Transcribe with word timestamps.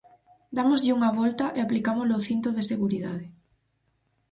Dámoslle 0.57 0.95
unha 0.97 1.15
volta 1.19 1.45
e 1.57 1.59
aplicámolo 1.61 2.13
ao 2.13 2.25
cinto 2.27 2.49
de 2.57 2.67
seguridade. 2.71 3.25